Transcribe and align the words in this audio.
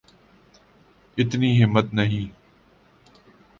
اتنی 1.17 1.51
ہمت 1.63 1.93
نہیں۔ 1.93 2.25